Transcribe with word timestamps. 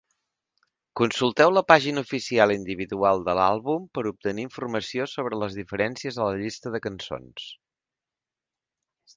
Consulteu 0.99 1.51
la 1.57 1.61
pàgina 1.71 2.03
oficial 2.07 2.53
individual 2.55 3.21
de 3.29 3.35
l'àlbum 3.41 3.85
per 3.99 4.05
obtenir 4.13 4.47
informació 4.47 5.07
sobre 5.15 5.41
les 5.43 5.59
diferències 5.61 6.19
a 6.25 6.31
la 6.31 6.43
llista 6.43 6.77
de 6.77 6.83
cançons. 6.91 7.47